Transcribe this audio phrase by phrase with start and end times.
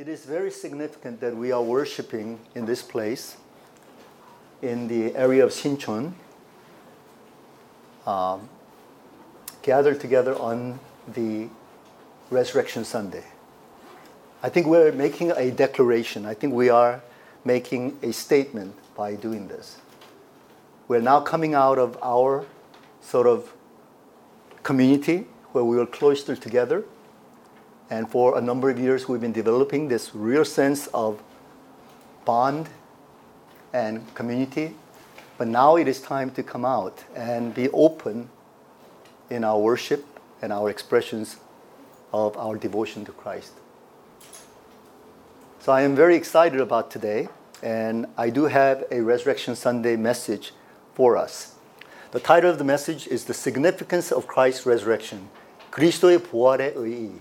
[0.00, 3.36] It is very significant that we are worshiping in this place,
[4.62, 6.14] in the area of Sinchon,
[8.06, 8.48] um,
[9.60, 11.50] gathered together on the
[12.30, 13.24] Resurrection Sunday.
[14.42, 16.24] I think we're making a declaration.
[16.24, 17.02] I think we are
[17.44, 19.76] making a statement by doing this.
[20.88, 22.46] We're now coming out of our
[23.02, 23.52] sort of
[24.62, 26.86] community where we were cloistered together.
[27.89, 31.21] And for a number of years, we've been developing this real sense of
[32.25, 32.69] bond
[33.73, 34.75] and community.
[35.37, 38.29] But now it is time to come out and be open
[39.29, 40.05] in our worship
[40.41, 41.37] and our expressions
[42.13, 43.51] of our devotion to Christ.
[45.59, 47.27] So I am very excited about today,
[47.61, 50.53] and I do have a Resurrection Sunday message
[50.93, 51.55] for us.
[52.11, 55.27] The title of the message is The Significance of Christ's Resurrection.
[55.71, 57.11] 그리스도의 부활의 의의.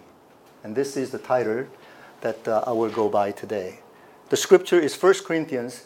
[0.63, 1.67] And this is the title
[2.23, 3.81] that uh, I will go by today.
[4.31, 5.85] The scripture is 1 Corinthians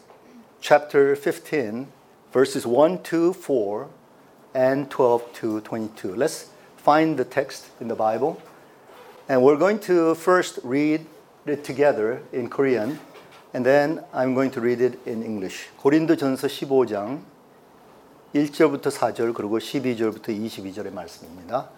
[0.60, 1.88] chapter 15
[2.32, 3.88] verses 1 to 4
[4.54, 6.14] and 12 to 22.
[6.14, 8.40] Let's find the text in the Bible.
[9.28, 11.06] And we're going to first read
[11.46, 12.98] it together in Korean
[13.54, 15.68] and then I'm going to read it in English.
[15.78, 17.20] 고린도전서 15장
[18.34, 21.70] 1절부터 4절 그리고 12절부터 22절의 말씀입니다.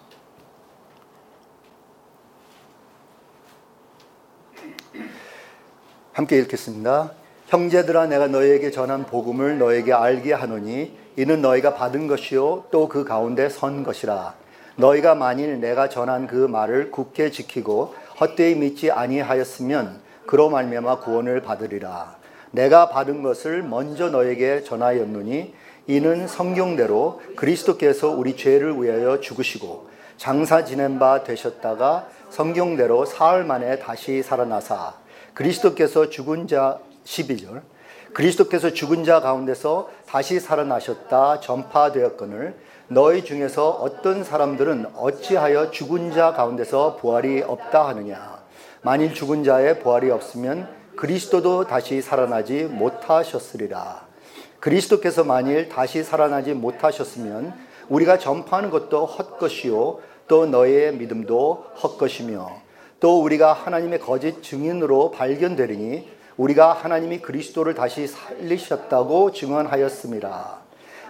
[6.15, 7.11] 함께 읽겠습니다.
[7.47, 13.49] 형제들아 내가 너희에게 전한 복음을 너희에게 알게 하노니 이는 너희가 받은 것이요 또 그 가운데
[13.49, 14.33] 선 것이라.
[14.77, 22.15] 너희가 만일 내가 전한 그 말을 굳게 지키고 헛되이 믿지 아니하였으면 그로 말미암아 구원을 받으리라.
[22.51, 25.53] 내가 받은 것을 먼저 너에게 전하였노니
[25.87, 34.23] 이는 성경대로 그리스도께서 우리 죄를 위하여 죽으시고 장사 지낸 바 되셨다가 성경대로 사흘 만에 다시
[34.23, 34.93] 살아나사
[35.35, 37.61] 그리스도께서 죽은 자 12절.
[38.13, 42.55] 그리스도께서 죽은 자 가운데서 다시 살아나셨다 전파되었거늘
[42.87, 48.39] 너희 중에서 어떤 사람들은 어찌하여 죽은 자 가운데서 부활이 없다 하느냐?
[48.81, 54.07] 만일 죽은 자의 부활이 없으면 그리스도도 다시 살아나지 못하셨으리라.
[54.61, 57.53] 그리스도께서 만일 다시 살아나지 못하셨으면
[57.89, 62.64] 우리가 전파하는 것도 헛것이요 또 너의 믿음도 헛것이며
[63.05, 70.57] 또 우리가 하나님의 거짓 증인으로 발견되리니 우리가 하나님이 그리스도를 다시 살리셨다고 증언하였습니다.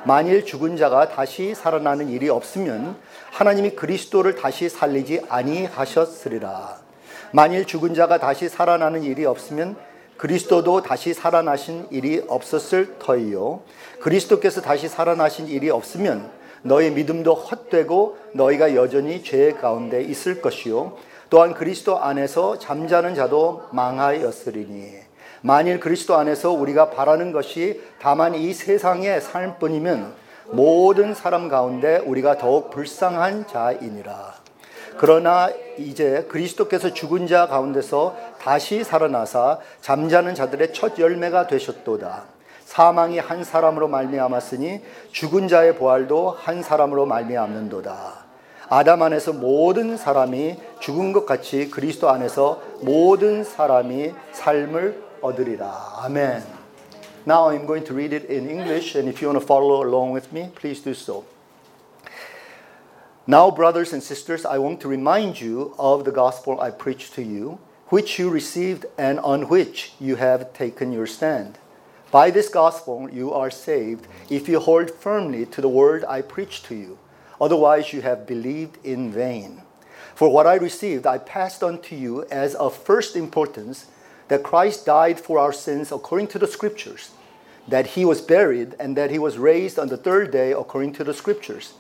[0.03, 2.97] 만일 죽은 자가 다시 살아나는 일이 없으면
[3.31, 6.79] 하나님이 그리스도를 다시 살리지 아니하셨으리라.
[7.31, 9.77] 만일 죽은 자가 다시 살아나는 일이 없으면
[10.17, 13.61] 그리스도도 다시 살아나신 일이 없었을 터이요.
[14.01, 16.29] 그리스도께서 다시 살아나신 일이 없으면
[16.61, 20.97] 너희 믿음도 헛되고 너희가 여전히 죄 가운데 있을 것이요.
[21.29, 25.05] 또한 그리스도 안에서 잠자는 자도 망하였으리니.
[25.41, 30.13] 만일 그리스도 안에서 우리가 바라는 것이 다만 이 세상의 삶뿐이면
[30.51, 34.33] 모든 사람 가운데 우리가 더욱 불쌍한 자이니라.
[34.97, 42.23] 그러나 이제 그리스도께서 죽은 자 가운데서 다시 살아나사 잠자는 자들의 첫 열매가 되셨도다.
[42.63, 44.81] 사망이 한 사람으로 말미암았으니
[45.11, 48.24] 죽은 자의 부활도 한 사람으로 말미암는도다.
[48.68, 56.00] 아담 안에서 모든 사람이 죽은 것 같이 그리스도 안에서 모든 사람이 삶을 얻으리라.
[56.04, 56.42] 아멘.
[57.26, 60.12] Now I'm going to read it in English and if you want to follow along
[60.12, 61.24] with me, please do so.
[63.26, 67.22] Now, brothers and sisters, I want to remind you of the gospel I preached to
[67.22, 67.58] you,
[67.88, 71.58] which you received and on which you have taken your stand.
[72.10, 76.64] By this gospel you are saved if you hold firmly to the word I preached
[76.66, 76.98] to you.
[77.39, 79.61] Otherwise, you have believed in vain.
[80.13, 83.87] For what I received, I passed on to you as of first importance
[84.27, 87.11] that Christ died for our sins according to the Scriptures,
[87.67, 91.03] that he was buried, and that he was raised on the third day according to
[91.03, 91.73] the Scriptures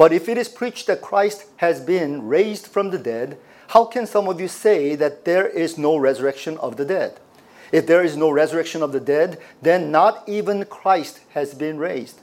[0.00, 3.36] but if it is preached that Christ has been raised from the dead,
[3.68, 7.20] how can some of you say that there is no resurrection of the dead?
[7.70, 12.22] If there is no resurrection of the dead, then not even Christ has been raised.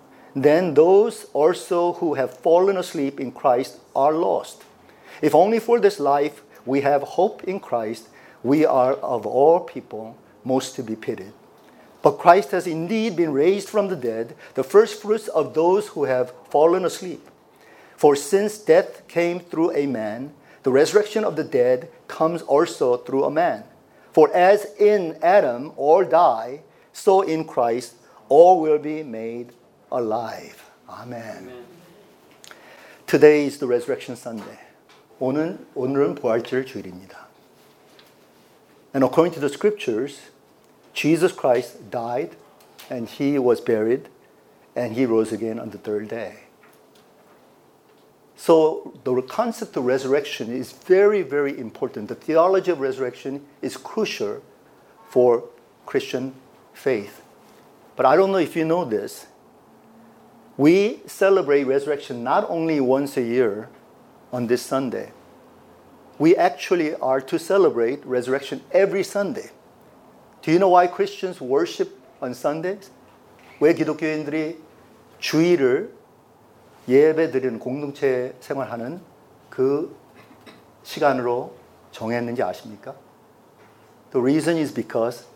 [0.35, 4.63] Then those also who have fallen asleep in Christ are lost.
[5.21, 8.07] If only for this life we have hope in Christ,
[8.43, 11.33] we are of all people most to be pitied.
[12.01, 16.05] But Christ has indeed been raised from the dead, the first fruits of those who
[16.05, 17.27] have fallen asleep.
[17.95, 20.33] For since death came through a man,
[20.63, 23.63] the resurrection of the dead comes also through a man.
[24.13, 26.61] For as in Adam all die,
[26.93, 27.95] so in Christ
[28.29, 29.53] all will be made
[29.90, 30.70] alive.
[30.88, 31.38] Amen.
[31.38, 31.64] Amen.
[33.06, 34.58] Today is the Resurrection Sunday.
[35.18, 37.26] 오늘, 오늘은 부활절 주일입니다.
[38.92, 40.30] And according to the scriptures,
[40.92, 42.36] Jesus Christ died
[42.90, 44.08] and he was buried
[44.74, 46.46] and he rose again on the third day.
[48.36, 52.08] So the concept of resurrection is very, very important.
[52.08, 54.42] The theology of resurrection is crucial
[55.08, 55.44] for
[55.86, 56.34] Christian
[56.74, 57.22] faith.
[57.96, 59.26] But I don't know if you know this.
[60.60, 63.68] We celebrate resurrection not only once a year
[64.32, 65.12] on this Sunday,
[66.18, 69.50] we actually are to celebrate resurrection every Sunday.
[70.42, 72.90] Do you know why Christians worship on Sundays?
[73.60, 74.58] 왜 기독교인들이
[75.18, 75.92] 주일을
[76.88, 79.00] 예배 드리는 공동체 생활하는
[79.50, 79.94] 그
[80.84, 81.54] 시간으로
[81.90, 82.94] 정했는지 아십니까?
[84.12, 85.26] The reason is because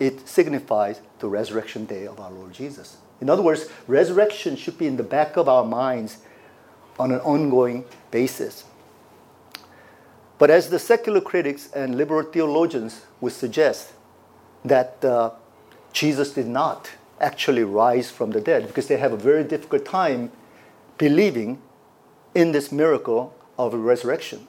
[0.00, 2.96] it signifies the resurrection day of our Lord Jesus.
[3.21, 6.19] In other words, resurrection should be in the back of our minds
[6.97, 8.63] on an ongoing basis.
[10.37, 13.93] But as the secular critics and liberal theologians would suggest,
[14.63, 15.31] that uh,
[15.91, 20.31] Jesus did not actually rise from the dead because they have a very difficult time
[20.97, 21.61] believing
[22.35, 24.47] in this miracle of resurrection.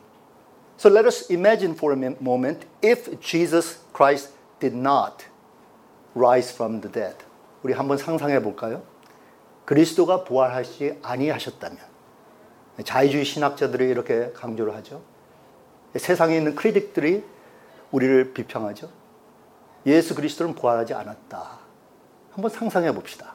[0.76, 4.30] So let us imagine for a moment if Jesus Christ
[4.60, 5.26] did not
[6.14, 7.16] rise from the dead.
[7.62, 8.82] 우리 한번 상상해 볼까요?
[9.64, 11.78] 그리스도가 부활하시 아니하셨다면
[12.84, 15.02] 자유주의 신학자들이 이렇게 강조를 하죠.
[15.96, 17.24] 세상에 있는 크리틱들이
[17.90, 18.90] 우리를 비평하죠.
[19.86, 21.58] 예수 그리스도는 부활하지 않았다.
[22.32, 23.34] 한번 상상해 봅시다.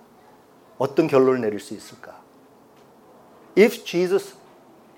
[0.78, 2.22] 어떤 결론을 내릴 수 있을까?
[3.58, 4.36] If Jesus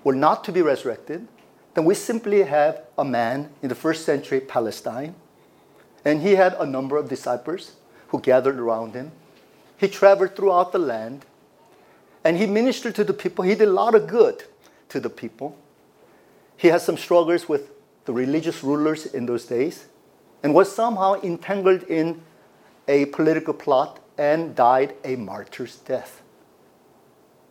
[0.04, 1.26] were not to be resurrected,
[1.74, 5.14] then we simply have a man in the first century Palestine,
[6.04, 7.77] and he had a number of disciples
[8.08, 9.12] who gathered around him.
[9.76, 11.24] He traveled throughout the land,
[12.24, 13.44] and he ministered to the people.
[13.44, 14.44] He did a lot of good
[14.88, 15.56] to the people.
[16.56, 17.70] He had some struggles with
[18.04, 19.86] the religious rulers in those days
[20.42, 22.22] and was somehow entangled in
[22.88, 26.22] a political plot and died a martyr's death.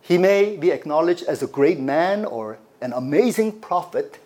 [0.00, 4.18] He may be acknowledged as a great man or an amazing prophet,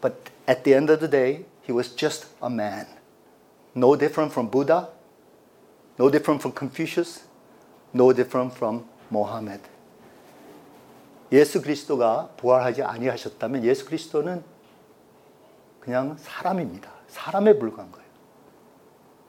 [0.00, 2.86] but at the end of the day, he was just a man.
[3.74, 4.88] No different from Buddha,
[6.00, 7.26] no different from Confucius,
[7.92, 9.60] no different from Mohammed.
[11.30, 14.42] 예수 그리스도가 부활하지 아니하셨다면 예수 그리스도는
[15.78, 16.90] 그냥 사람입니다.
[17.08, 18.06] 사람에 불과한 거예요.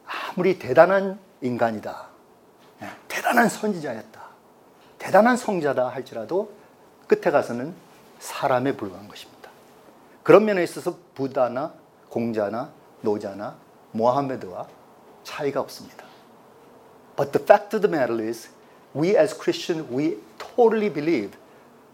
[0.06, 2.08] 아무리 대단한 인간이다.
[2.84, 4.22] 예, 대단한 선지자였다.
[4.98, 6.54] 대단한 성자다 할지라도
[7.08, 7.74] 끝에 가서는
[8.20, 9.50] 사람에 불과한 것입니다.
[10.24, 11.74] 그런 면에 있어서 부다나
[12.10, 12.72] 공자나
[13.02, 13.58] 노자나
[13.92, 14.68] 모하메드와
[15.24, 16.11] 차이가 없습니다.
[17.16, 18.48] But the fact of the matter is,
[18.94, 21.38] we as Christians, we totally believe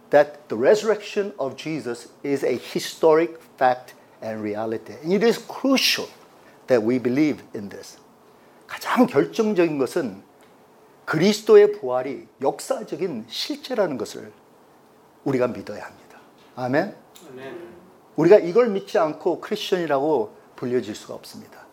[0.09, 4.93] that the resurrection of Jesus is a historic fact and reality.
[5.03, 6.07] And it is crucial
[6.67, 7.97] that we believe in this.
[8.67, 10.21] 가장 결정적인 것은
[11.05, 14.31] 그리스도의 부활이 역사적인 실제라는 것을
[15.23, 16.19] 우리가 믿어야 합니다.
[16.55, 16.95] 아멘.
[17.29, 17.77] 아멘.
[18.17, 21.65] 우리가 이걸 믿지 않고 크리스천이라고 불려질 수가 없습니다.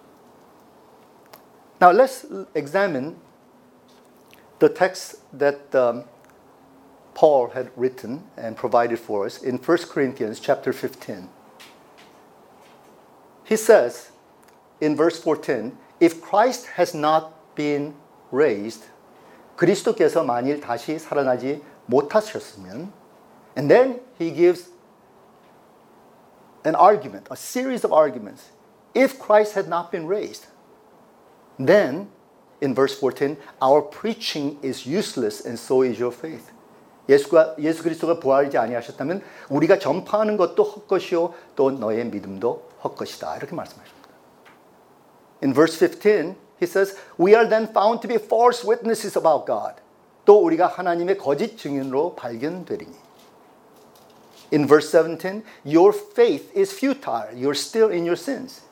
[1.80, 3.16] Now let's examine
[4.59, 6.03] the text that um,
[7.13, 11.29] Paul had written and provided for us in 1 Corinthians chapter 15.
[13.43, 14.11] He says
[14.79, 17.95] in verse 14, if Christ has not been
[18.31, 18.85] raised,
[19.57, 22.91] 그리스도께서 만일 다시 살아나지 못하셨으면,
[23.57, 24.69] and then he gives
[26.63, 28.51] an argument, a series of arguments.
[28.93, 30.47] If Christ had not been raised,
[31.57, 32.09] then
[32.60, 36.52] in verse 14, our preaching is useless and so is your faith.
[37.08, 43.36] 예수가 예수 그리스도가 부활하지 아니하셨다면 우리가 전파하는 것도 헛것이요 또 너의 믿음도 헛것이다.
[43.36, 44.08] 이렇게 말씀하십니다.
[45.42, 49.82] In verse 15, he says, "We are then found to be false witnesses about God."
[50.24, 52.94] 또 우리가 하나님의 거짓 증인으로 발견되리니.
[54.52, 57.34] In verse 17, your faith is futile.
[57.34, 58.62] You're still in your sins.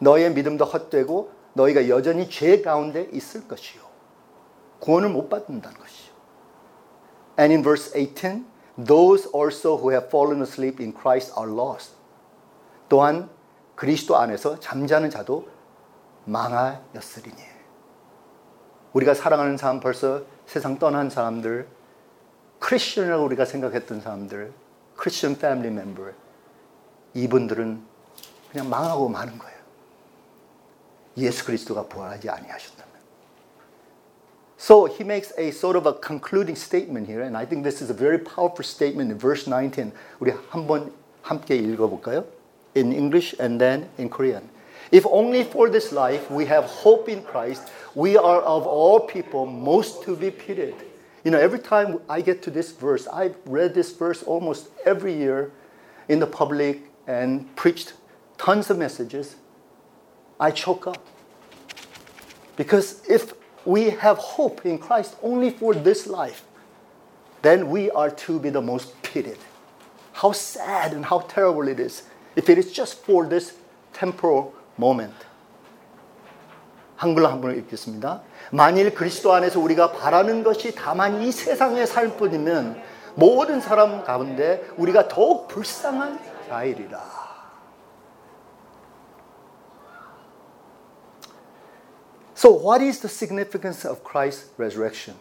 [0.00, 3.82] 너의 믿음도 헛되고 너희가 여전히 죄 가운데 있을 것이요.
[4.80, 6.14] 구원을 못 받는다는 것이요.
[7.38, 8.44] And in verse 18,
[8.84, 11.94] those also who have fallen asleep in Christ are lost.
[12.88, 13.30] 또한
[13.74, 15.48] 그리스도 안에서 잠자는 자도
[16.26, 17.36] 망하였으리니.
[18.92, 21.66] 우리가 사랑하는 사람 벌써 세상 떠난 사람들,
[22.60, 24.52] 크리스천이라고 우리가 생각했던 사람들,
[24.96, 26.04] 크리스천 패밀리 멤버,
[27.14, 27.82] 이분들은
[28.50, 29.53] 그냥 망하고 마는 거예요.
[31.17, 32.89] 예수 그리스도가 부활하지 아니하셨다면.
[34.57, 37.89] So he makes a sort of a concluding statement here, and I think this is
[37.89, 39.93] a very powerful statement in verse 19.
[40.19, 40.91] 우리 한번
[41.23, 42.25] 함께 읽어볼까요?
[42.75, 44.49] In English and then in Korean.
[44.91, 49.45] If only for this life we have hope in Christ, we are of all people
[49.45, 50.75] most to be pitied.
[51.23, 55.13] You know, every time I get to this verse, I've read this verse almost every
[55.13, 55.51] year
[56.07, 57.93] in the public and preached
[58.37, 59.35] tons of messages.
[60.38, 60.98] I choke up.
[62.56, 63.32] Because if
[63.64, 66.44] we have hope in Christ only for this life,
[67.42, 69.38] then we are to be the most pitied.
[70.12, 72.04] How sad and how terrible it is
[72.36, 73.54] if it is just for this
[73.92, 75.14] temporal moment.
[76.96, 78.22] 한글로 한번 읽겠습니다.
[78.52, 82.80] 만일 그리스도 안에서 우리가 바라는 것이 다만 이 세상의 살 뿐이면
[83.16, 87.23] 모든 사람 가운데 우리가 더욱 불쌍한 자이리라.
[92.43, 95.15] So what is the significance of Christ's resurrection?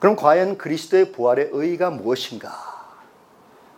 [0.00, 2.50] 그럼 과연 그리스도의 부활의 의의가 무엇인가?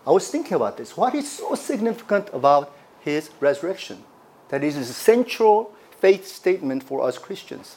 [0.07, 0.97] I was thinking about this.
[0.97, 2.71] What is so significant about
[3.05, 4.05] his resurrection?
[4.49, 7.77] That is a central faith statement for us Christians.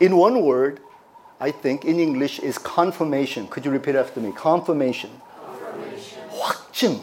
[0.00, 0.80] In one word,
[1.40, 3.46] I think in English is confirmation.
[3.48, 4.32] Could you repeat after me?
[4.32, 5.10] Confirmation.
[5.36, 6.22] confirmation.
[6.30, 7.02] 확증.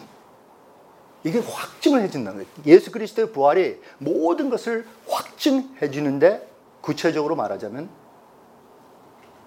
[1.23, 2.51] 이게 확증을 해준다는 거예요.
[2.65, 6.47] 예수 그리스도의 부활이 모든 것을 확증해 주는데
[6.81, 7.89] 구체적으로 말하자면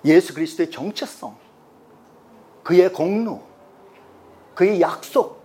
[0.05, 1.37] 예수 그리스도의 정체성,
[2.63, 3.43] 그의 공로,
[4.55, 5.43] 그의 약속,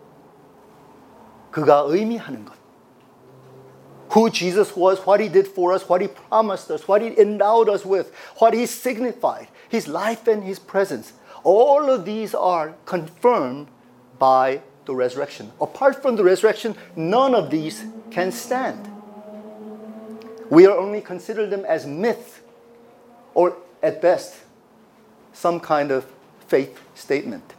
[1.52, 2.54] 그가 의미하는 것.
[4.16, 7.70] Who Jesus was, what he did for us, what he promised us, what he endowed
[7.70, 11.14] us with, what he signified, his life and his presence.
[11.44, 13.68] All of these are confirmed
[14.18, 15.52] by the resurrection.
[15.62, 18.90] Apart from the resurrection, none of these can stand.
[20.50, 22.42] We are only consider them as myth
[23.36, 24.36] or at best
[25.32, 26.08] some kind of
[26.48, 27.54] faith statement.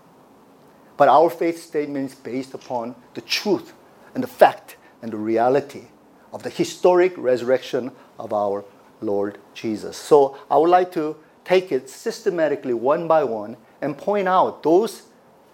[0.97, 3.75] But our faith statement is based upon the truth
[4.13, 5.85] and the fact and the reality
[6.33, 8.65] of the historic resurrection of our
[9.01, 9.97] Lord Jesus.
[9.97, 15.03] So I would like to take it systematically one by one and point out those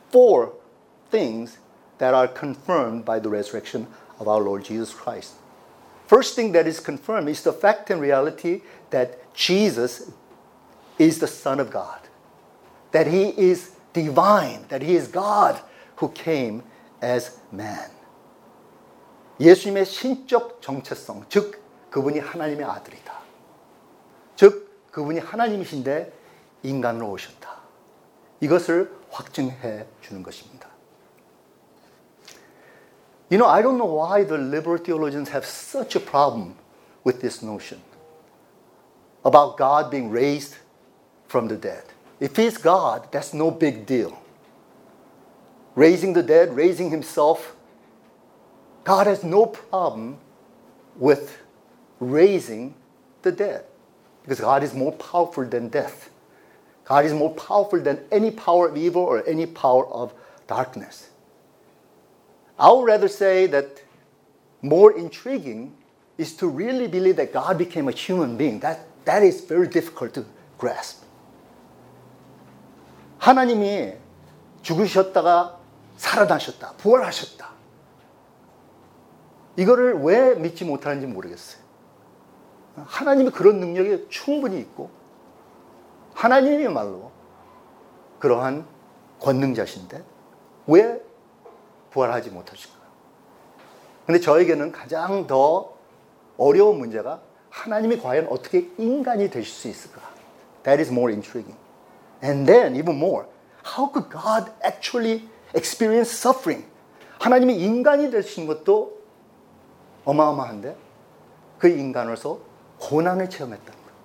[0.09, 0.55] four
[1.11, 1.59] things
[1.98, 3.88] that are confirmed by the resurrection
[4.20, 5.34] of our Lord Jesus Christ.
[6.08, 10.12] First thing that is confirmed is the fact and reality that Jesus
[11.00, 12.00] is the Son of God,
[12.92, 15.62] that He is divine, that He is God
[15.98, 16.64] who came
[17.02, 17.90] as man.
[19.40, 23.14] 예수님의 신적 정체성, 즉 그분이 하나님의 아들이다.
[24.36, 26.14] 즉 그분이 하나님이신데
[26.64, 27.62] 인간으로 오셨다.
[28.42, 30.55] 이것을 확증해 주는 것입니다.
[33.29, 36.57] You know, I don't know why the liberal theologians have such a problem
[37.03, 37.81] with this notion
[39.25, 40.57] about God being raised
[41.27, 41.83] from the dead.
[42.21, 44.23] If he's God, that's no big deal.
[45.75, 47.57] Raising the dead, raising himself,
[48.85, 50.19] God has no problem
[50.95, 51.39] with
[51.99, 52.75] raising
[53.23, 53.65] the dead
[54.23, 56.11] because God is more powerful than death.
[56.85, 60.15] God is more powerful than any power of evil or any power of
[60.47, 61.11] darkness.
[62.59, 63.83] I would rather say that
[64.63, 65.77] more intriguing
[66.17, 68.61] is to really believe that God became a human being.
[68.61, 70.25] That, that is very difficult to
[70.59, 71.05] grasp.
[73.19, 73.95] 하나님이
[74.63, 75.59] 죽으셨다가
[75.97, 77.47] 살아나셨다, 부활하셨다.
[79.57, 81.63] 이거를 왜 믿지 못하는지 모르겠어요.
[82.77, 84.91] 하나님이 그런 능력이 충분히 있고,
[86.15, 87.11] 하나님이말로
[88.19, 88.67] 그러한
[89.21, 90.05] 권능자신데,
[90.67, 91.06] 왜
[91.97, 92.87] 부활하지 못하신 거예요.
[94.05, 95.73] 근데 저에게는 가장 더
[96.37, 100.03] 어려운 문제가 하나님이 과연 어떻게 인간이 되실 수 있을까?
[100.65, 101.59] That is more intriguing.
[102.23, 103.27] And then even more,
[103.65, 106.69] how could God actually experience suffering?
[107.19, 109.01] 하나님이 인간이 되신 것도
[110.05, 110.77] 어마어마한데
[111.59, 112.39] 그 인간으로서
[112.79, 113.97] 고난을 체험했다는 거예요.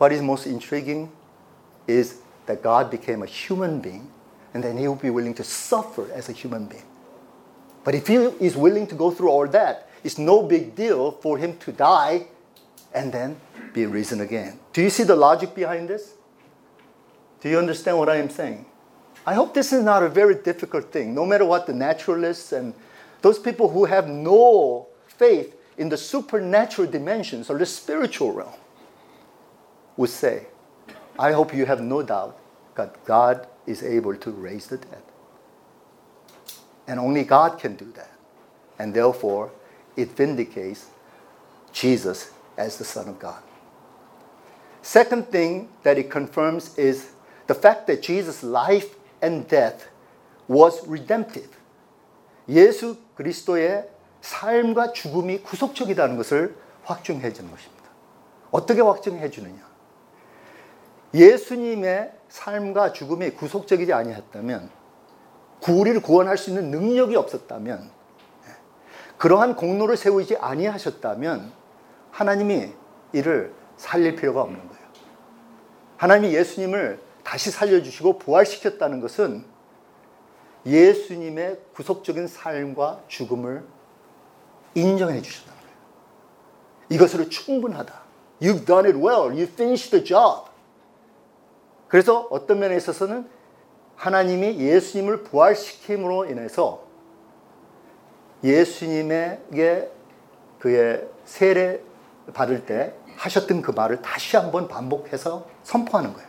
[0.00, 1.12] What is most intriguing
[1.88, 4.08] is that God became a human being
[4.54, 6.84] and then he will be willing to suffer as a human being.
[7.84, 11.38] But if he is willing to go through all that, it's no big deal for
[11.38, 12.26] him to die
[12.92, 13.40] and then
[13.72, 14.58] be risen again.
[14.72, 16.14] Do you see the logic behind this?
[17.40, 18.66] Do you understand what I am saying?
[19.26, 21.14] I hope this is not a very difficult thing.
[21.14, 22.74] No matter what the naturalists and
[23.22, 28.52] those people who have no faith in the supernatural dimensions or the spiritual realm
[29.96, 30.46] would say,
[31.18, 32.38] I hope you have no doubt
[32.76, 35.01] that God is able to raise the dead.
[36.87, 38.11] And only God can do that.
[38.77, 39.51] And therefore,
[39.95, 40.87] it vindicates
[41.71, 43.41] Jesus as the Son of God.
[44.81, 47.11] Second thing that it confirms is
[47.47, 49.87] the fact that Jesus' life and death
[50.47, 51.49] was redemptive.
[52.47, 53.89] 예수 그리스도의
[54.21, 57.83] 삶과 죽음이 구속적이라는 것을 확증해 주는 것입니다.
[58.51, 59.68] 어떻게 확증해 주느냐?
[61.14, 64.70] 예수님의 삶과 죽음이 구속적이지 아니했다면
[65.68, 67.90] 우리를 구원할 수 있는 능력이 없었다면
[69.18, 71.52] 그러한 공로를 세우지 아니하셨다면
[72.10, 72.72] 하나님이
[73.12, 74.82] 이를 살릴 필요가 없는 거예요.
[75.96, 79.44] 하나님이 예수님을 다시 살려주시고 부활시켰다는 것은
[80.64, 83.64] 예수님의 구속적인 삶과 죽음을
[84.74, 85.74] 인정해 주셨다는 거예요.
[86.90, 88.00] 이것으로 충분하다.
[88.40, 89.30] You've done it well.
[89.30, 90.49] You finished the job.
[91.90, 93.28] 그래서 어떤 면에 있어서는
[93.96, 96.84] 하나님이 예수님을 부활시킴으로 인해서
[98.44, 99.90] 예수님에게
[100.60, 101.82] 그의 세례
[102.32, 106.28] 받을 때 하셨던 그 말을 다시 한번 반복해서 선포하는 거예요.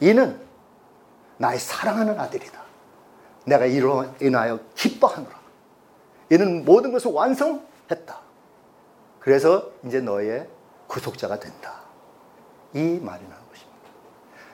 [0.00, 0.38] 이는
[1.38, 2.62] 나의 사랑하는 아들이다.
[3.46, 5.40] 내가 이로 인하여 기뻐하노라.
[6.30, 8.20] 이는 모든 것을 완성했다.
[9.20, 10.48] 그래서 이제 너의
[10.86, 11.80] 구속자가 된다.
[12.74, 13.41] 이 말이 것입니다.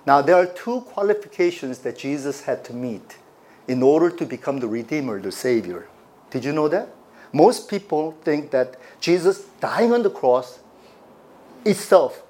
[0.08, 3.18] Now there are two qualifications that Jesus had to meet
[3.66, 5.86] in order to become the Redeemer, the Savior.
[6.30, 6.88] Did you know that?
[7.30, 10.60] Most people think that Jesus dying on the cross
[11.62, 12.22] itself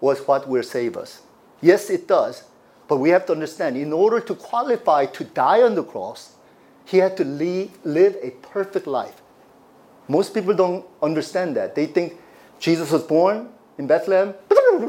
[0.00, 1.22] was what will save us.
[1.60, 2.44] Yes, it does.
[2.86, 6.36] But we have to understand in order to qualify to die on the cross,
[6.84, 9.20] he had to live, a perfect life.
[10.06, 11.74] Most people don't understand that.
[11.74, 12.20] They think
[12.60, 14.32] Jesus was born in Bethlehem,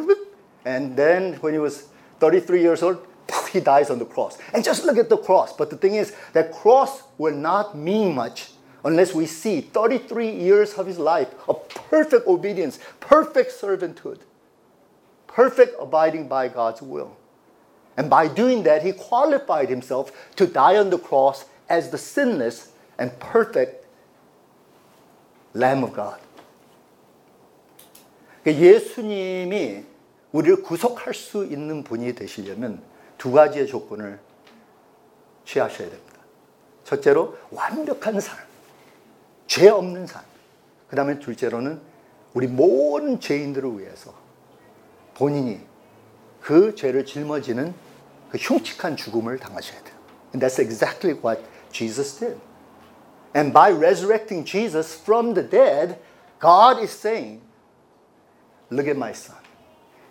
[0.65, 1.88] and then when he was
[2.21, 3.07] 33 years old,
[3.51, 4.38] he dies on the cross.
[4.53, 5.53] And just look at the cross.
[5.53, 8.51] But the thing is, that cross will not mean much
[8.85, 14.18] unless we see 33 years of his life of perfect obedience, perfect servanthood,
[15.27, 17.16] perfect abiding by God's will.
[17.97, 22.73] And by doing that, he qualified himself to die on the cross as the sinless
[22.99, 23.87] and perfect
[25.55, 26.18] Lamb of God.
[28.45, 29.85] 예수님이
[30.38, 32.80] 우리를 구속할 수 있는 분이 되시려면
[33.17, 34.19] 두 가지의 조건을
[35.45, 36.19] 취하셔야 됩니다.
[36.84, 38.38] 첫째로 완벽한 삶,
[39.47, 40.21] 죄 없는 삶.
[40.89, 41.82] 그 다음에 둘째로는
[42.36, 44.13] 우리 모든 죄인들을 위해서
[45.15, 45.60] 본인이
[46.39, 47.73] 그 죄를 짊어지는
[48.30, 49.95] 그 흉측한 죽음을 당하셔야 돼요.
[50.36, 52.38] And that's exactly what Jesus did.
[53.36, 55.97] And by resurrecting Jesus from the dead,
[56.39, 57.41] God is saying,
[58.69, 59.47] Look at my son.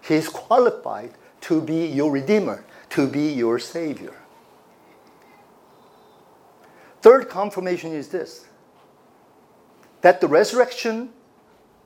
[0.06, 4.14] He is qualified to be your redeemer, to be your savior.
[7.02, 8.46] Third confirmation is this
[10.02, 11.10] that the resurrection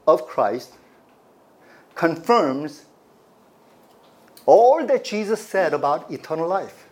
[0.06, 0.74] of Christ
[1.94, 2.84] confirms
[4.44, 6.86] all that Jesus said about eternal life.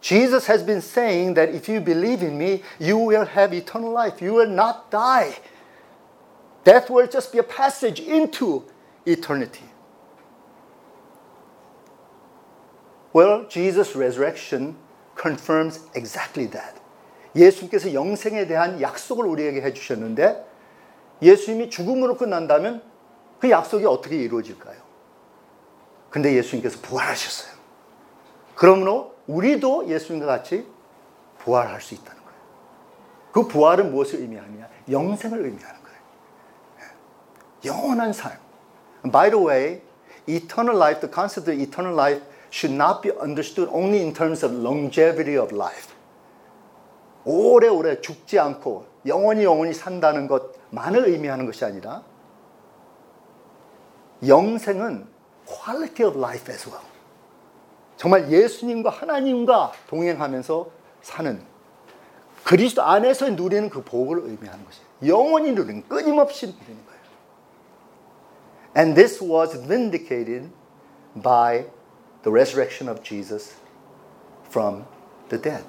[0.00, 4.20] Jesus has been saying that if you believe in me, you will have eternal life.
[4.20, 5.38] You will not die.
[6.62, 8.64] Death will just be a passage into
[9.06, 9.64] eternity.
[13.14, 14.76] Well, Jesus' resurrection
[15.16, 16.80] confirms exactly that.
[17.36, 20.44] 예수님께서 영생에 대한 약속을 우리에게 해주셨는데
[21.22, 22.82] 예수님이 죽음으로 끝난다면
[23.38, 24.82] 그 약속이 어떻게 이루어질까요?
[26.10, 27.54] 근데 예수님께서 부활하셨어요.
[28.54, 30.66] 그러므로 우리도 예수님과 같이
[31.38, 32.38] 부활할 수 있다는 거예요.
[33.32, 34.68] 그 부활은 무엇을 의미하느냐?
[34.90, 35.98] 영생을 의미하는 거예요.
[37.64, 38.32] 영원한 삶.
[39.10, 39.82] By the way,
[40.28, 44.54] eternal life, the concept of eternal life should not be understood only in terms of
[44.54, 45.92] longevity of life.
[47.24, 52.04] 오래오래 죽지 않고 영원히 영원히 산다는 것만을 의미하는 것이 아니라
[54.24, 55.08] 영생은
[55.46, 56.84] quality of life as well.
[57.96, 60.70] 정말 예수님과 하나님과 동행하면서
[61.02, 61.42] 사는
[62.44, 64.86] 그리스도 안에서 누리는 그 복을 의미하는 것이에요.
[65.18, 67.00] 영원히 누리는 끊임없이 누리는 거예요.
[68.76, 70.50] And this was vindicated
[71.20, 71.66] by
[72.24, 73.54] the resurrection of Jesus
[74.48, 74.86] from
[75.28, 75.64] the dead.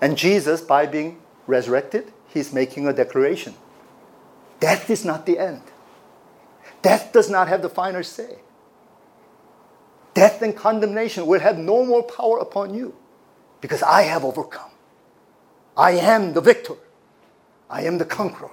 [0.00, 3.54] And Jesus, by being resurrected, he's making a declaration.
[4.60, 5.62] Death is not the end.
[6.82, 8.36] Death does not have the final say.
[10.12, 12.94] Death and condemnation will have no more power upon you
[13.60, 14.70] because I have overcome.
[15.76, 16.74] I am the victor.
[17.68, 18.50] I am the conqueror.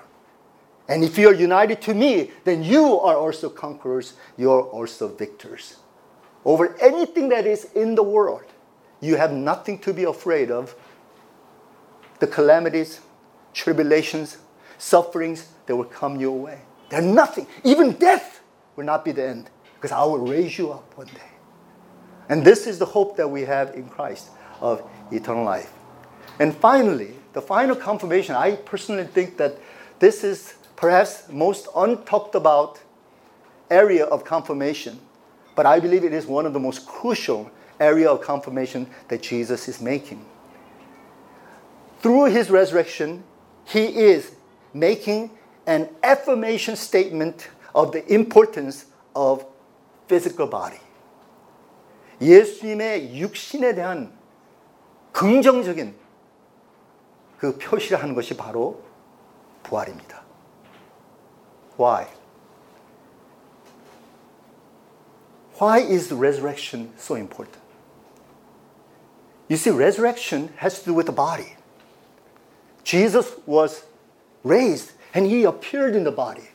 [0.88, 4.14] And if you are united to me, then you are also conquerors.
[4.38, 5.78] You are also victors.
[6.46, 8.44] Over anything that is in the world,
[9.00, 10.76] you have nothing to be afraid of.
[12.20, 13.02] The calamities,
[13.54, 14.38] tribulations,
[14.78, 16.62] sufferings that will come your way.
[16.90, 17.48] They're nothing.
[17.64, 18.42] Even death
[18.76, 21.32] will not be the end because I will raise you up one day.
[22.30, 24.30] And this is the hope that we have in Christ
[24.62, 25.74] of eternal life.
[26.40, 29.58] And finally, the final confirmation, I personally think that
[30.00, 32.80] this is perhaps most untalked about
[33.70, 35.00] area of confirmation,
[35.55, 37.51] but I believe it is one of the most crucial
[37.81, 40.25] area of confirmation that Jesus is making.
[42.01, 43.25] Through his resurrection,
[43.65, 44.33] he is
[44.73, 45.31] making
[45.67, 49.45] an affirmation statement of the importance of
[50.07, 50.81] physical body.
[52.21, 54.13] 예수님의 육신에 대한
[55.13, 55.95] 긍정적인
[57.39, 58.83] 그 표시를 하는 것이 바로
[59.63, 60.23] 부활입니다.
[61.79, 62.07] Why?
[65.58, 67.58] Why is resurrection so important?
[69.48, 71.56] You see, resurrection has to do with the body.
[72.84, 73.84] Jesus was
[74.44, 76.50] raised and he appeared in the body.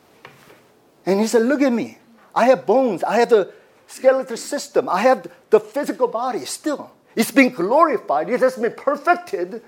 [1.06, 1.98] And he said, Look at me.
[2.34, 3.02] I have bones.
[3.04, 3.52] I have the
[3.86, 4.88] skeletal system.
[4.88, 6.90] I have the physical body still.
[7.16, 8.28] It's been glorified.
[8.28, 9.62] It has been perfected,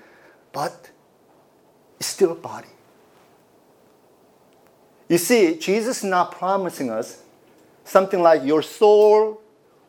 [0.52, 0.90] but
[1.98, 2.68] it's still a body.
[5.08, 7.22] You see, Jesus is not promising us
[7.89, 9.41] something like your soul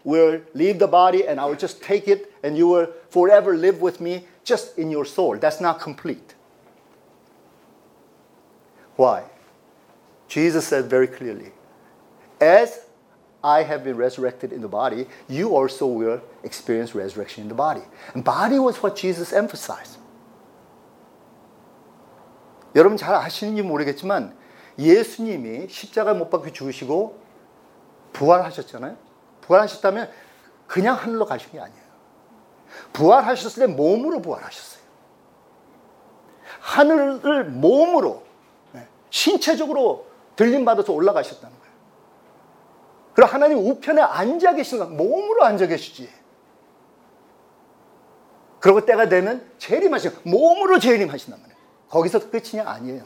[0.04, 3.80] will leave the body and I will just take it and you will forever live
[3.80, 5.36] with me just in your soul.
[5.36, 6.34] That's not complete.
[8.94, 9.24] Why?
[10.28, 11.52] Jesus said very clearly,
[12.40, 12.86] as
[13.42, 17.82] I have been resurrected in the body, you also will experience resurrection in the body.
[18.14, 19.98] And body was what Jesus emphasized.
[22.74, 24.36] 여러분 잘 아시는지 모르겠지만
[24.78, 27.19] 예수님이 십자가 못 박혀 죽으시고
[28.13, 28.97] 부활하셨잖아요.
[29.41, 30.11] 부활하셨다면
[30.67, 31.81] 그냥 하늘로 가신 게 아니에요.
[32.93, 34.81] 부활하셨을 때 몸으로 부활하셨어요.
[36.59, 38.23] 하늘을 몸으로
[39.09, 41.73] 신체적으로 들림 받아서 올라가셨다는 거예요.
[43.13, 46.09] 그리고 하나님 우편에 앉아 계시는 거 몸으로 앉아 계시지.
[48.59, 51.57] 그리고 때가 되면 재림하시고 몸으로 재림하신단 말이에요.
[51.89, 53.03] 거기서 끝이냐 아니에요.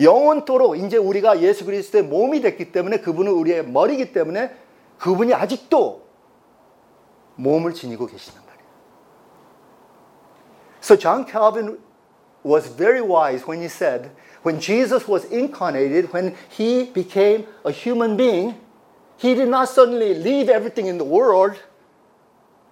[0.00, 4.54] 영원토록 이제 우리가 예수 그리스도의 몸이 됐기 때문에 그분은 우리의 머리이기 때문에
[4.98, 6.02] 그분이 아직도
[7.36, 8.62] 몸을 지니고 계시단 말이에요.
[10.80, 11.78] So John Calvin
[12.44, 14.10] was very wise when he said,
[14.42, 18.56] when Jesus was incarnated, when he became a human being,
[19.16, 21.62] he did not suddenly leave everything in the world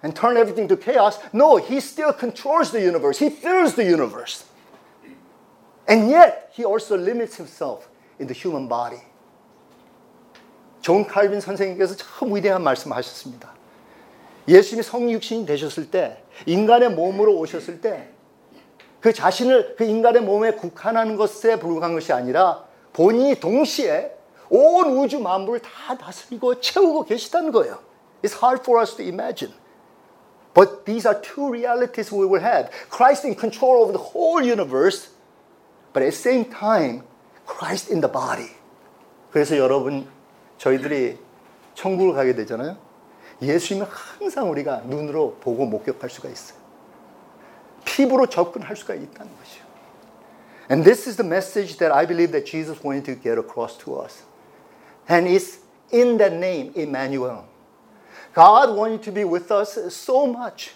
[0.03, 1.19] and turn everything to chaos.
[1.31, 4.43] No, he still controls the universe, he fills the universe.
[5.88, 7.88] And yet, he also limits himself
[8.20, 9.00] in the human body.
[10.80, 13.54] 존 칼빈 선생님께서 참 위대한 말씀하셨습니다.
[14.48, 18.08] 예수님이 성육신이 되셨을 때, 인간의 몸으로 오셨을 때,
[19.00, 24.16] 그 자신을 그 인간의 몸에 국한하는 것에 불과한 것이 아니라 본인이 동시에
[24.48, 27.78] 온 우주 만물을 다 다스리고 채우고 계시다는 거예요.
[28.22, 29.54] It's hard for us to imagine.
[30.54, 32.70] But these are two realities we will have.
[32.88, 35.10] Christ in control over the whole universe,
[35.96, 37.04] but at the same time,
[37.46, 38.50] Christ in the body.
[39.32, 40.06] 그래서 여러분,
[40.58, 41.16] 저희들이
[41.72, 42.76] 천국을 가게 되잖아요.
[43.40, 46.58] 예수님은 항상 우리가 눈으로 보고 목격할 수가 있어요.
[47.86, 49.64] 피부로 접근할 수가 있다는 것이요.
[50.68, 53.98] And this is the message that I believe that Jesus wanted to get across to
[53.98, 54.24] us.
[55.08, 57.46] And it's in that name, Emmanuel.
[58.34, 60.74] God wanted to be with us so much,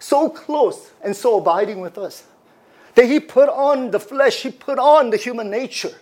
[0.00, 2.24] so close, and so abiding with us
[2.97, 5.93] that He put on the flesh, He put on the human nature.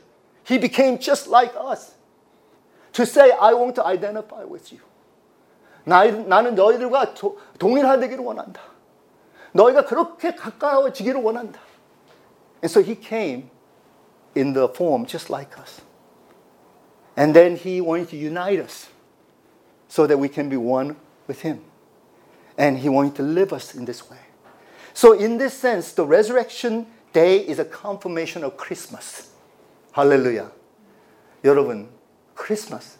[0.44, 1.96] He became just like us.
[2.94, 4.80] To say, I want to identify with you.
[5.86, 7.14] 나는 너희들과
[7.58, 8.62] 동일하되기를 원한다.
[9.54, 11.60] 너희가 그렇게 가까워지기를 원한다.
[12.62, 13.50] And so he came
[14.36, 15.82] in the form just like us.
[17.16, 18.90] And then he wanted to unite us
[19.88, 20.96] so that we can be one
[21.28, 21.62] with him.
[22.58, 24.20] And he wanted to live us in this way.
[24.97, 29.29] So, in this sense, the resurrection day is a confirmation of Christmas.
[29.93, 30.51] 할렐루야.
[31.45, 31.91] 여러분,
[32.35, 32.97] 크리스마스.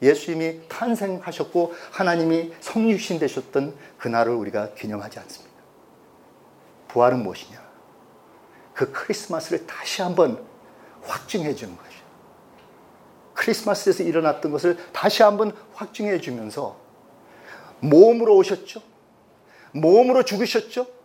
[0.00, 5.56] 예수님이 탄생하셨고 하나님이 성육신 되셨던 그날을 우리가 기념하지 않습니다.
[6.86, 7.60] 부활은 무엇이냐?
[8.72, 10.40] 그 크리스마스를 다시 한번
[11.02, 12.04] 확증해 주는 것이죠.
[13.34, 16.78] 크리스마스에서 일어났던 것을 다시 한번 확증해 주면서
[17.80, 18.80] 몸으로 오셨죠.
[19.72, 20.99] 몸으로 죽으셨죠.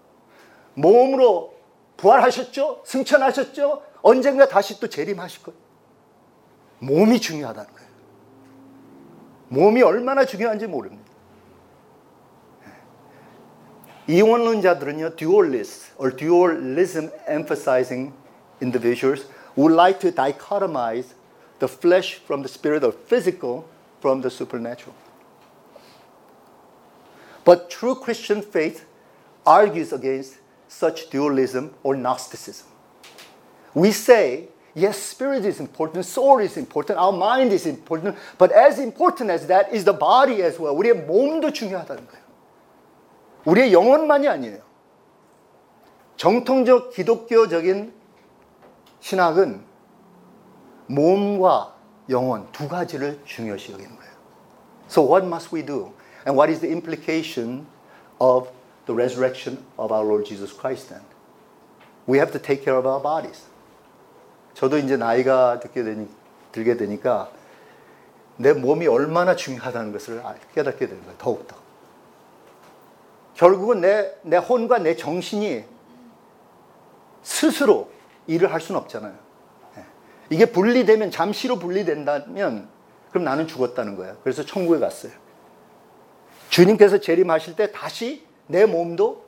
[0.75, 1.55] 몸으로
[1.97, 2.81] 부활하셨죠?
[2.85, 3.81] 승천하셨죠?
[4.01, 5.59] 언젠가 다시 또 재림하실 거예요.
[6.79, 7.89] 몸이 중요하다는 거예요.
[9.49, 11.05] 몸이 얼마나 중요한지 모릅니다.
[14.07, 18.13] 이원론자들은요, dualist or dualism emphasizing
[18.61, 21.15] individuals would like to dichotomize
[21.59, 23.65] the flesh from the spirit or physical
[23.99, 24.93] from the supernatural.
[27.43, 28.85] But true Christian faith
[29.45, 32.67] argues against such dualism or Gnosticism.
[33.73, 38.79] We say, yes, spirit is important, soul is important, our mind is important, but as
[38.79, 40.73] important as that is the body as well.
[40.75, 42.25] 우리의 몸도 중요하다는 거예요.
[43.45, 44.59] 우리의 영혼만이 아니에요.
[46.17, 47.93] 정통적 기독교적인
[49.01, 49.61] 신학은
[50.87, 51.75] 몸과
[52.09, 54.11] 영혼 두 가지를 중요시 여기는 거예요.
[54.87, 55.91] So what must we do?
[56.25, 57.67] And what is the implication
[58.19, 58.49] of
[58.85, 61.01] the resurrection of our Lord Jesus Christ then?
[62.07, 63.43] We have to take care of our bodies.
[64.53, 66.07] 저도 이제 나이가 듣게 되니,
[66.51, 67.29] 들게 되니까
[68.37, 70.21] 내 몸이 얼마나 중요하다는 것을
[70.53, 71.17] 깨닫게 되는 거예요.
[71.17, 71.55] 더욱더.
[73.35, 75.65] 결국은 내, 내 혼과 내 정신이
[77.21, 77.89] 스스로
[78.27, 79.13] 일을 할 수는 없잖아요.
[79.77, 79.85] 예.
[80.29, 82.69] 이게 분리되면, 잠시로 분리된다면,
[83.09, 84.17] 그럼 나는 죽었다는 거예요.
[84.23, 85.11] 그래서 천국에 갔어요.
[86.49, 89.25] 주님께서 재림하실 때 다시 내 몸도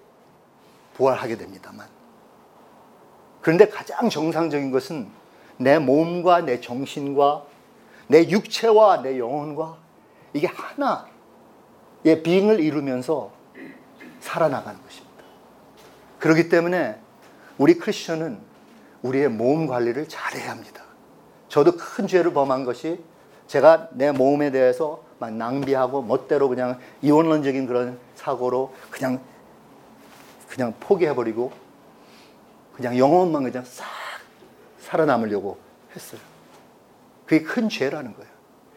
[0.96, 1.88] 부활하게 됩니다만.
[3.42, 5.08] 그런데 가장 정상적인 것은
[5.58, 7.46] 내 몸과 내 정신과
[8.08, 9.78] 내 육체와 내 영혼과
[10.34, 13.32] 이게 하나의 빙을 이루면서
[14.20, 15.24] 살아나가는 것입니다.
[16.20, 17.00] 그렇기 때문에
[17.58, 18.40] 우리 크리스천은
[19.02, 20.84] 우리의 몸 관리를 잘해야 합니다.
[21.48, 23.04] 저도 큰 죄를 범한 것이
[23.48, 29.22] 제가 내 몸에 대해서 막 낭비하고 멋대로 그냥 이원론적인 그런 사고로 그냥
[30.50, 31.52] 그냥 포기해버리고
[32.74, 33.86] 그냥 영혼만 그냥 싹
[34.80, 35.58] 살아남으려고
[35.96, 36.20] 했어요.
[37.26, 38.30] 그게 큰 죄라는 거예요.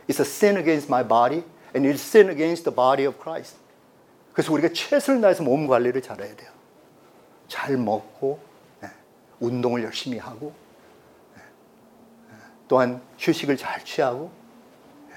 [0.08, 3.56] It's a sin against my body and it's sin against the body of Christ.
[4.32, 6.50] 그래서 우리가 최선을 다해서 몸 관리를 잘해야 돼요.
[7.48, 8.38] 잘 먹고,
[8.80, 8.88] 네.
[9.40, 10.52] 운동을 열심히 하고,
[11.34, 11.42] 네.
[12.68, 14.30] 또한 휴식을 잘 취하고,
[15.08, 15.16] 네.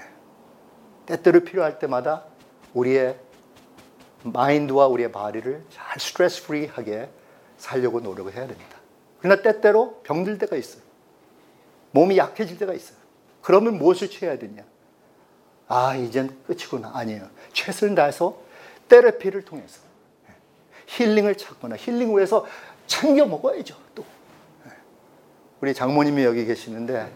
[1.06, 2.24] 때때로 필요할 때마다
[2.74, 3.16] 우리의
[4.24, 7.08] 마인드와 우리의 바디를 잘 스트레스 프리하게
[7.58, 8.78] 살려고 노력을 해야 됩니다.
[9.20, 10.82] 그러나 때때로 병들 때가 있어요.
[11.92, 12.98] 몸이 약해질 때가 있어요.
[13.42, 14.64] 그러면 무엇을 취해야 되냐?
[15.68, 16.92] 아, 이젠 끝이구나.
[16.94, 17.28] 아니에요.
[17.52, 18.38] 최선을 다해서
[18.88, 19.80] 테라피를 통해서
[20.86, 22.46] 힐링을 찾거나 힐링 위해서
[22.86, 23.76] 챙겨 먹어야죠.
[23.94, 24.04] 또
[25.60, 27.10] 우리 장모님이 여기 계시는데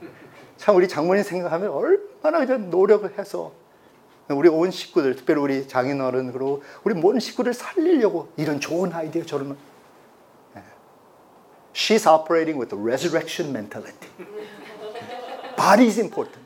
[0.57, 3.53] 참 우리 장모님 생각하면 얼마나 노력을 해서
[4.31, 9.57] 우리 온 식구들 특별히 우리 장인어른 그리고 우리 모든 식구를 살리려고 이런 좋은 아이디어 저런
[11.75, 14.09] She's operating with the resurrection mentality.
[15.57, 16.41] Body is important.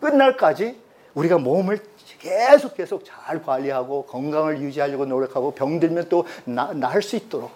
[0.00, 0.80] 끝날까지
[1.14, 1.80] 우리가 몸을
[2.18, 7.50] 계속 계속 잘 관리하고 건강을 유지하려고 노력하고 병들면 또 나을 수 있도록.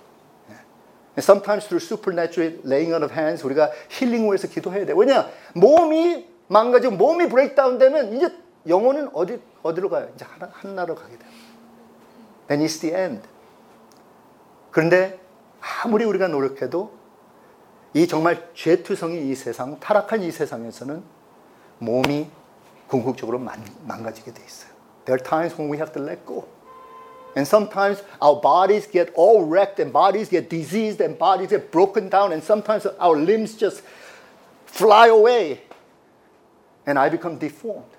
[1.19, 4.93] Sometimes through supernatural laying on of hands 우리가 힐링을 위해서 기도해야 돼.
[4.95, 5.29] 왜냐?
[5.55, 8.29] 몸이 망가지고 몸이 브레이크다운 되면 이제
[8.69, 10.11] 영혼은 어디 어디로 가요?
[10.15, 11.31] 이제 하나 하나로 가게 돼요.
[12.49, 13.27] Then it's the end.
[14.71, 15.19] 그런데
[15.61, 16.93] 아무리 우리가 노력해도
[17.95, 21.03] 이 정말 죄투성인 이 세상, 타락한 이 세상에서는
[21.79, 22.31] 몸이
[22.87, 24.71] 궁극적으로 망, 망가지게 돼 있어요.
[25.05, 26.47] There are times when we have to let go.
[27.37, 32.09] And sometimes our bodies get all wrecked and bodies get diseased and bodies get broken
[32.09, 33.83] down and sometimes our limbs just
[34.67, 35.63] fly away
[36.87, 37.98] and I become deformed.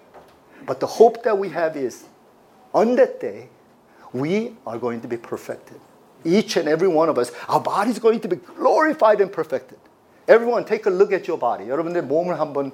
[0.65, 2.06] But the hope that we have is
[2.74, 3.50] on that day,
[4.13, 5.80] we are going to be perfected.
[6.26, 9.78] Each and every one of us, our body is going to be glorified and perfected.
[10.28, 11.67] Everyone, take a look at your body.
[11.67, 12.72] 여러분들 몸을 한번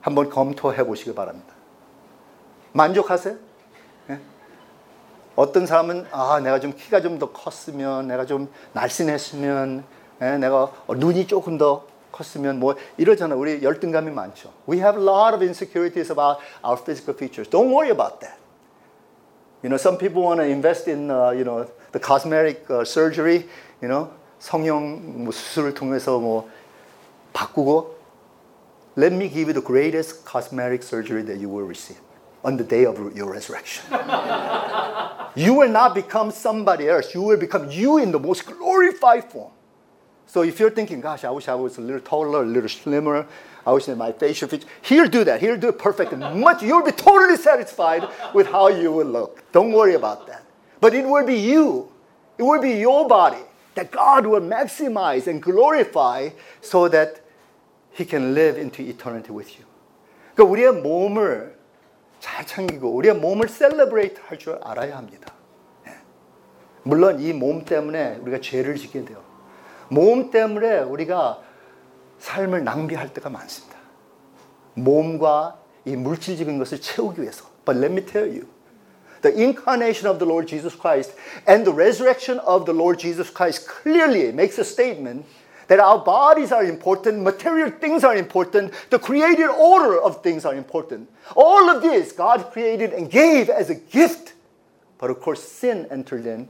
[0.00, 1.54] 한번 검토해 보시기 바랍니다.
[2.72, 3.36] 만족하세요?
[4.08, 4.20] 네?
[5.36, 9.84] 어떤 사람은 아 내가 좀 키가 좀 더 컸으면 내가 좀 날씬했으면
[10.18, 10.38] 네?
[10.38, 13.35] 내가 눈이 조금 더 컸으면 뭐 이러잖아.
[13.35, 14.53] 우리 열등감이 많죠.
[14.67, 17.49] We have a lot of insecurities about our physical features.
[17.49, 18.37] Don't worry about that.
[19.63, 23.47] You know, some people want to invest in, uh, you know, the cosmetic uh, surgery,
[23.81, 26.49] you know, 성형 뭐 수술을 통해서 뭐
[27.33, 27.95] 바꾸고
[28.95, 31.97] let me give you the greatest cosmetic surgery that you will receive
[32.43, 33.85] on the day of your resurrection.
[35.35, 37.13] you will not become somebody else.
[37.15, 39.51] You will become you in the most glorified form.
[40.27, 43.27] So if you're thinking, gosh, I wish I was a little taller, a little slimmer,
[43.65, 45.39] I wish that my facial features, he'll do that.
[45.41, 46.11] He'll do it perfect.
[46.17, 49.43] Much, you'll be totally satisfied with how you will look.
[49.51, 50.43] Don't worry about that.
[50.81, 51.89] But it will be you
[52.37, 53.43] It will be your body
[53.75, 56.29] that God will maximize and glorify
[56.61, 57.21] so that
[57.91, 59.65] He can live into eternity with you.
[60.35, 61.55] 그러니까 우리의 몸을
[62.19, 65.31] 잘 챙기고 우리의 몸을 셀러브레이트 할 줄 알아야 합니다.
[66.81, 69.21] 물론 이 몸 때문에 우리가 죄를 짓게 돼요.
[69.89, 71.41] 몸 때문에 우리가
[72.19, 73.77] 삶을 낭비할 때가 많습니다.
[74.75, 77.45] 몸과 이 물질적인 것을 채우기 위해서.
[77.65, 78.47] But let me tell you,
[79.21, 81.13] the incarnation of the Lord Jesus Christ
[81.47, 85.25] and the resurrection of the Lord Jesus Christ clearly makes a statement
[85.67, 90.55] that our bodies are important, material things are important, the created order of things are
[90.55, 91.09] important.
[91.35, 94.33] All of this God created and gave as a gift.
[94.97, 96.47] But of course, sin entered in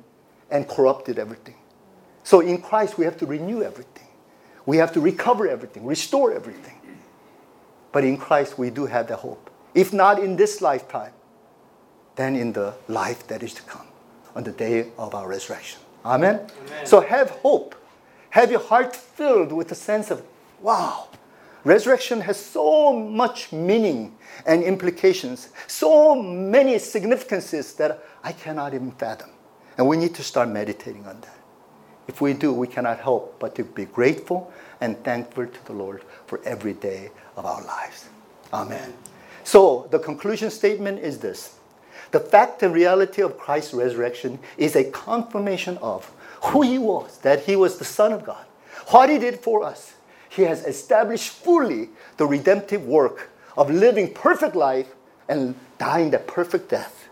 [0.49, 1.55] and corrupted everything.
[2.28, 4.06] So in Christ, we have to renew everything.
[4.66, 6.78] We have to recover everything, restore everything.
[7.90, 9.48] But in Christ, we do have the hope.
[9.74, 11.12] If not in this lifetime,
[12.16, 13.86] then in the life that is to come,
[14.36, 15.80] on the day of our resurrection.
[16.04, 16.34] Amen?
[16.34, 16.84] Amen.
[16.84, 17.74] So have hope.
[18.28, 20.22] Have your heart filled with a sense of,
[20.60, 21.08] wow,
[21.64, 24.14] resurrection has so much meaning
[24.44, 29.30] and implications, so many significances that I cannot even fathom.
[29.78, 31.37] And we need to start meditating on that.
[32.08, 36.02] If we do, we cannot help but to be grateful and thankful to the Lord
[36.26, 38.08] for every day of our lives.
[38.52, 38.94] Amen.
[39.44, 41.56] So, the conclusion statement is this
[42.10, 46.10] The fact and reality of Christ's resurrection is a confirmation of
[46.44, 48.44] who he was, that he was the Son of God,
[48.88, 49.94] what he did for us.
[50.30, 54.94] He has established fully the redemptive work of living perfect life
[55.28, 57.08] and dying the perfect death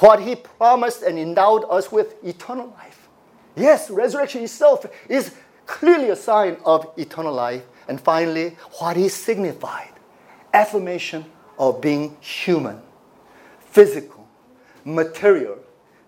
[0.00, 2.87] what he promised and endowed us with eternal life.
[3.58, 5.34] Yes, resurrection itself is
[5.66, 7.64] clearly a sign of eternal life.
[7.88, 9.90] And finally, what he signified
[10.52, 11.24] affirmation
[11.58, 12.80] of being human,
[13.60, 14.28] physical,
[14.84, 15.58] material,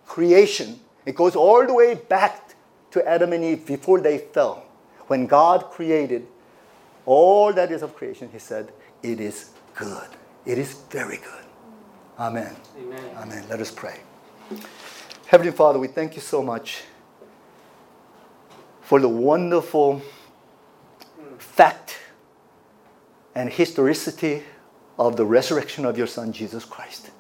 [0.06, 0.80] creation.
[1.06, 2.54] It goes all the way back
[2.90, 4.64] to Adam and Eve before they fell.
[5.06, 6.26] When God created
[7.06, 10.08] all that is of creation, he said, It is good.
[10.44, 11.44] It is very good.
[12.18, 12.54] Amen.
[12.78, 13.04] Amen.
[13.16, 13.44] Amen.
[13.48, 14.00] Let us pray.
[15.26, 16.82] Heavenly Father, we thank you so much
[18.90, 20.02] for the wonderful
[21.38, 21.96] fact
[23.36, 24.42] and historicity
[24.98, 27.12] of the resurrection of your Son, Jesus Christ.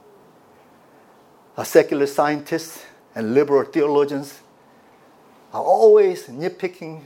[1.56, 4.40] Our secular scientists and liberal theologians
[5.52, 7.02] are always nitpicking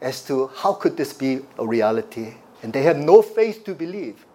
[0.00, 4.26] as to how could this be a reality, and they have no faith to believe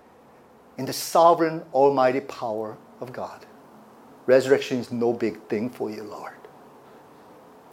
[0.78, 3.46] in the sovereign, almighty power of God.
[4.26, 6.43] Resurrection is no big thing for you, Lord.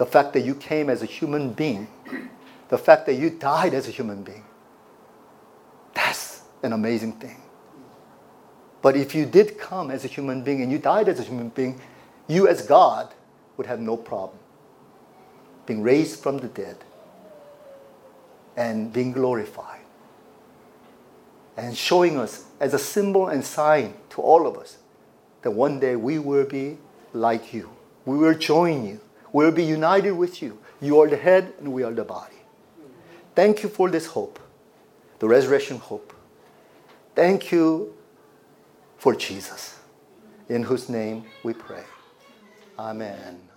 [0.01, 1.87] The fact that you came as a human being,
[2.71, 4.45] the fact that you died as a human being,
[5.93, 7.37] that's an amazing thing.
[8.81, 11.51] But if you did come as a human being and you died as a human
[11.51, 11.79] being,
[12.29, 13.13] you as God
[13.59, 14.39] would have no problem
[15.67, 16.79] being raised from the dead
[18.57, 19.83] and being glorified
[21.59, 24.79] and showing us as a symbol and sign to all of us
[25.43, 26.79] that one day we will be
[27.13, 27.69] like you.
[28.07, 29.01] We will join you.
[29.33, 30.59] We will be united with you.
[30.81, 32.37] You are the head and we are the body.
[33.35, 34.41] Thank you for this hope,
[35.19, 36.13] the resurrection hope.
[37.15, 37.95] Thank you
[38.99, 39.79] for Jesus,
[40.49, 41.85] in whose name we pray.
[42.79, 43.19] Amen.
[43.19, 43.50] Amen.